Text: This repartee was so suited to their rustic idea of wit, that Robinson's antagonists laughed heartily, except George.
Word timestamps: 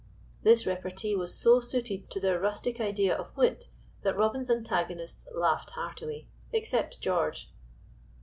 This 0.41 0.65
repartee 0.65 1.15
was 1.15 1.39
so 1.39 1.59
suited 1.59 2.09
to 2.09 2.19
their 2.19 2.39
rustic 2.39 2.79
idea 2.81 3.15
of 3.15 3.37
wit, 3.37 3.65
that 4.01 4.17
Robinson's 4.17 4.57
antagonists 4.65 5.27
laughed 5.35 5.69
heartily, 5.77 6.27
except 6.51 6.99
George. 7.01 7.51